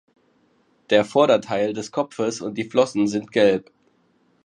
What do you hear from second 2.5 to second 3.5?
die Flossen sind